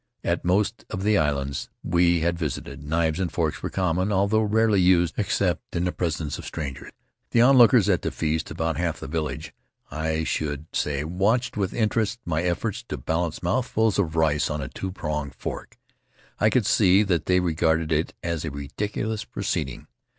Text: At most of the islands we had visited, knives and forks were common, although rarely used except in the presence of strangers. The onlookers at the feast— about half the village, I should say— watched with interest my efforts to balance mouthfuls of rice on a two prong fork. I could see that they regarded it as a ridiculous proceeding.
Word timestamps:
At 0.23 0.43
most 0.43 0.83
of 0.89 1.03
the 1.03 1.19
islands 1.19 1.69
we 1.83 2.21
had 2.21 2.35
visited, 2.35 2.81
knives 2.83 3.19
and 3.19 3.31
forks 3.31 3.61
were 3.61 3.69
common, 3.69 4.11
although 4.11 4.41
rarely 4.41 4.81
used 4.81 5.13
except 5.15 5.75
in 5.75 5.83
the 5.83 5.91
presence 5.91 6.39
of 6.39 6.45
strangers. 6.47 6.91
The 7.29 7.43
onlookers 7.43 7.87
at 7.87 8.01
the 8.01 8.09
feast— 8.09 8.49
about 8.49 8.77
half 8.77 8.99
the 8.99 9.07
village, 9.07 9.53
I 9.91 10.23
should 10.23 10.65
say— 10.73 11.03
watched 11.03 11.55
with 11.55 11.71
interest 11.71 12.17
my 12.25 12.41
efforts 12.41 12.81
to 12.89 12.97
balance 12.97 13.43
mouthfuls 13.43 13.99
of 13.99 14.15
rice 14.15 14.49
on 14.49 14.59
a 14.59 14.67
two 14.69 14.91
prong 14.91 15.29
fork. 15.29 15.77
I 16.39 16.49
could 16.49 16.65
see 16.65 17.03
that 17.03 17.27
they 17.27 17.39
regarded 17.39 17.91
it 17.91 18.15
as 18.23 18.43
a 18.43 18.49
ridiculous 18.49 19.23
proceeding. 19.23 19.85